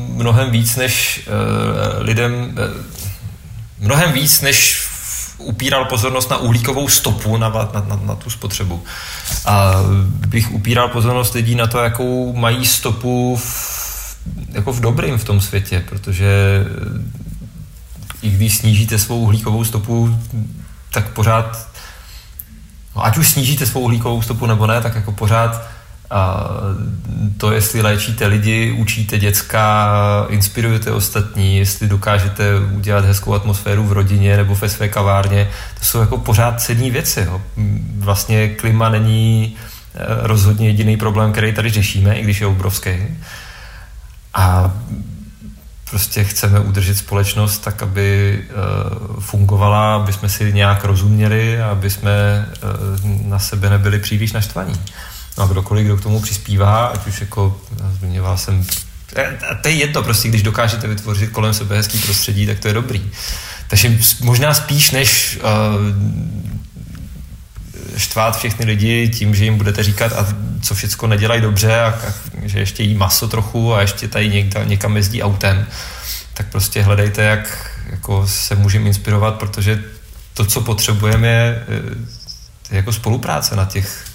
[0.09, 2.49] mnohem víc než uh, lidem, uh,
[3.79, 4.87] mnohem víc než
[5.37, 8.83] upíral pozornost na uhlíkovou stopu, na, na, na, na tu spotřebu.
[9.45, 9.73] A
[10.27, 14.17] bych upíral pozornost lidí na to, jakou mají stopu v,
[14.51, 16.65] jako v dobrým v tom světě, protože
[18.21, 20.19] i když snížíte svou uhlíkovou stopu,
[20.91, 21.67] tak pořád,
[22.95, 25.61] no ať už snížíte svou uhlíkovou stopu nebo ne, tak jako pořád
[26.09, 26.49] a
[27.37, 29.87] to, jestli léčíte lidi, učíte děcka,
[30.29, 35.99] inspirujete ostatní, jestli dokážete udělat hezkou atmosféru v rodině nebo ve své kavárně, to jsou
[35.99, 37.21] jako pořád cenní věci.
[37.21, 37.41] Jo.
[37.97, 39.55] Vlastně klima není
[39.95, 42.91] eh, rozhodně jediný problém, který tady řešíme, i když je obrovský.
[44.33, 44.71] A
[45.89, 51.89] prostě chceme udržet společnost tak, aby uh, fungovala, aby jsme si nějak rozuměli a aby
[51.89, 52.45] jsme
[53.03, 54.73] uh, na sebe nebyli příliš naštvaní.
[55.37, 57.61] No a kdokoliv, kdo k tomu přispívá, ať už jako
[57.99, 58.65] zmiňoval jsem,
[59.61, 63.11] to je jedno prostě, když dokážete vytvořit kolem sebe hezký prostředí, tak to je dobrý.
[63.67, 65.45] Takže možná spíš než uh,
[67.97, 70.27] štvát všechny lidi tím, že jim budete říkat, a
[70.61, 74.63] co všechno nedělají dobře a, a že ještě jí maso trochu a ještě tady někda,
[74.63, 75.67] někam jezdí autem,
[76.33, 79.83] tak prostě hledejte, jak jako se můžeme inspirovat, protože
[80.33, 81.65] to, co potřebujeme, je,
[82.71, 84.05] je jako spolupráce na těch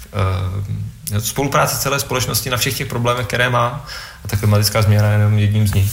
[1.13, 3.85] uh, spolupráce celé společnosti na všech těch problémech, které má
[4.25, 5.91] a ta klimatická změna je jenom jedním z nich.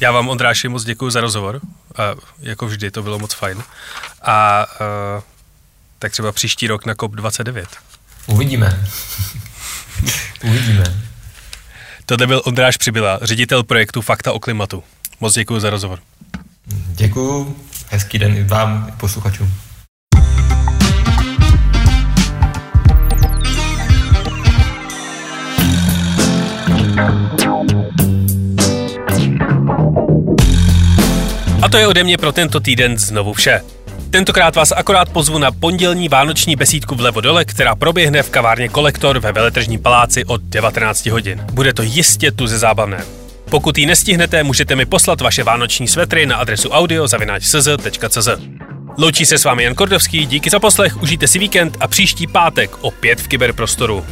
[0.00, 1.60] Já vám, Ondráši, moc děkuji za rozhovor.
[1.96, 2.02] A
[2.40, 3.62] jako vždy, to bylo moc fajn.
[4.22, 4.66] A
[5.16, 5.22] uh,
[6.00, 7.64] tak třeba příští rok na COP29.
[8.26, 8.86] Uvidíme.
[10.44, 10.84] Uvidíme.
[12.06, 14.84] Tohle byl Ondráš Přibyla, ředitel projektu Fakta o klimatu.
[15.20, 15.98] Moc děkuji za rozhovor.
[16.94, 17.56] Děkuji,
[17.88, 19.52] hezký den i vám, i posluchačům.
[31.62, 33.60] A to je ode mě pro tento týden znovu vše.
[34.10, 39.18] Tentokrát vás akorát pozvu na pondělní vánoční besídku v Levodole, která proběhne v kavárně Kolektor
[39.18, 41.46] ve Veletržním paláci od 19 hodin.
[41.52, 43.04] Bude to jistě tu ze zábavné.
[43.50, 48.28] Pokud ji nestihnete, můžete mi poslat vaše vánoční svetry na adresu audio.cz.cz.
[48.98, 52.70] Loučí se s vámi Jan Kordovský, díky za poslech, užijte si víkend a příští pátek
[52.80, 54.06] opět v kyberprostoru.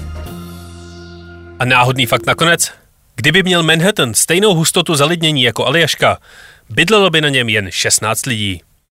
[1.58, 2.72] A náhodný fakt nakonec?
[3.16, 6.18] Kdyby měl Manhattan stejnou hustotu zalidnění jako Aljaška,
[6.70, 8.60] bydlelo by na něm jen 16 lidí.